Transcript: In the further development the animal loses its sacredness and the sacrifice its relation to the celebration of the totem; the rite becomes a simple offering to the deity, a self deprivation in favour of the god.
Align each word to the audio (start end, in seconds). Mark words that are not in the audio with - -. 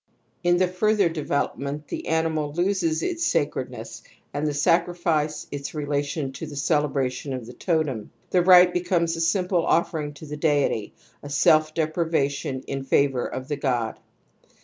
In 0.43 0.57
the 0.57 0.67
further 0.67 1.09
development 1.09 1.87
the 1.89 2.07
animal 2.07 2.51
loses 2.53 3.03
its 3.03 3.23
sacredness 3.23 4.01
and 4.33 4.47
the 4.47 4.53
sacrifice 4.55 5.45
its 5.51 5.75
relation 5.75 6.31
to 6.31 6.47
the 6.47 6.55
celebration 6.55 7.33
of 7.33 7.45
the 7.45 7.53
totem; 7.53 8.09
the 8.31 8.41
rite 8.41 8.73
becomes 8.73 9.15
a 9.15 9.21
simple 9.21 9.63
offering 9.63 10.15
to 10.15 10.25
the 10.25 10.37
deity, 10.37 10.95
a 11.21 11.29
self 11.29 11.75
deprivation 11.75 12.61
in 12.63 12.83
favour 12.83 13.27
of 13.27 13.47
the 13.47 13.57
god. 13.57 13.99